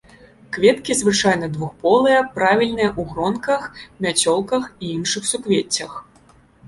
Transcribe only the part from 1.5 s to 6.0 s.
двухполыя, правільныя ў гронках, мяцёлках і іншых суквеццях.